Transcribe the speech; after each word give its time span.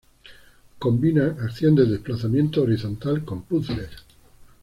Combina 0.79 1.37
acción 1.43 1.75
de 1.75 1.85
desplazamiento 1.85 2.63
horizontal 2.63 3.23
con 3.23 3.43
puzles. 3.43 3.91